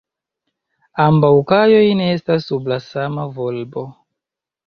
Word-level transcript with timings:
Ambaŭ 1.05 1.29
kajoj 1.51 1.83
ne 2.01 2.07
estas 2.15 2.49
sub 2.51 2.71
la 2.73 2.79
sama 2.87 3.29
volbo. 3.39 3.87